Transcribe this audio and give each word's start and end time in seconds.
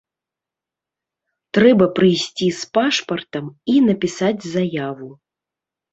Трэба 1.57 1.85
прыйсці 1.99 2.47
з 2.61 2.71
пашпартам 2.77 3.45
і 3.75 3.79
напісаць 3.89 4.43
заяву. 4.55 5.09